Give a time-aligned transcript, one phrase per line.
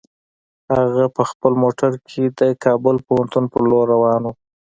[0.75, 4.31] هغه په خپل موټر کې د کابل پوهنتون په لور روان و.